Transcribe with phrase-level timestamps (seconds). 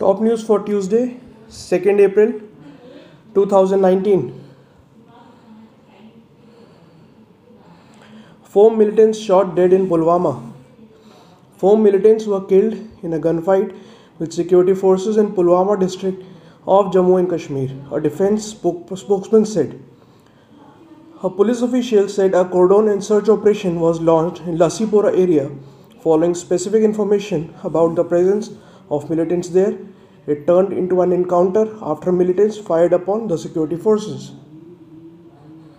[0.00, 1.20] Top news for Tuesday,
[1.50, 2.30] 2nd April
[3.34, 4.32] 2019.
[8.42, 10.32] Four militants shot dead in Pulwama.
[11.58, 13.76] Four militants were killed in a gunfight
[14.18, 16.24] with security forces in Pulwama district
[16.66, 19.78] of Jammu and Kashmir, a defense spokesman said.
[21.22, 25.50] A police official said a cordon and search operation was launched in Lasipora area
[26.02, 28.50] following specific information about the presence
[28.90, 29.78] of militants there.
[30.26, 34.32] It turned into an encounter after militants fired upon the security forces.